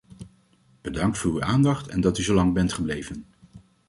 Bedankt 0.81 1.17
voor 1.17 1.31
uw 1.31 1.41
aandacht 1.43 1.87
en 1.87 2.01
dat 2.01 2.17
u 2.17 2.23
zo 2.23 2.33
lang 2.33 2.53
bent 2.53 2.73
gebleven. 2.73 3.25